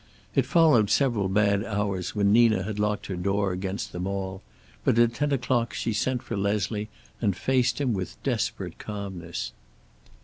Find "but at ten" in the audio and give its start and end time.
4.83-5.31